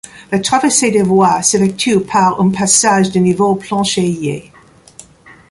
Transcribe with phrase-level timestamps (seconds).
[0.31, 4.51] La traversée des voies s'effectue par un passage de niveau planchéié.